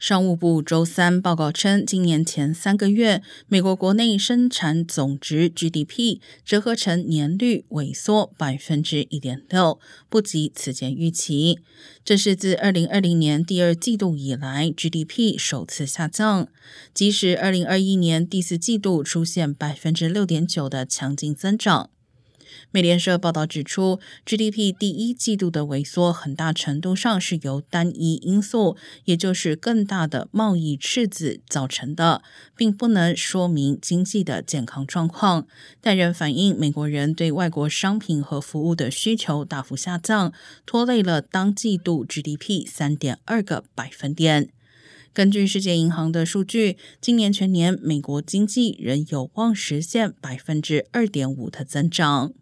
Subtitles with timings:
[0.00, 9.78] 商务部周三报告称，今年前三个月，美国国内生产总值 GDP 折合成年率萎缩百分之一点六，
[10.08, 11.58] 不及此前预期。
[12.02, 16.48] 这是自二零二零年第二季度以来 GDP 首次下降，
[16.94, 21.90] 即使二零二一年第四季度出现百分之六点九的强劲增长。
[22.70, 32.22] 美联社报道指出，GDP 第一季度的萎缩很大程度上是由单一因素，也就是更大的贸易赤字造成的，
[32.56, 35.46] 并不能说明经济的健康状况，
[35.80, 40.32] 但仍反映美国人对外国商品和服务的需求大幅下降，
[40.64, 44.50] 拖累了当季度 GDP 三点二个百分点。
[45.12, 52.32] 根据世界银行的数据，今年全年美国经济仍有望实现百分之二点五的增长。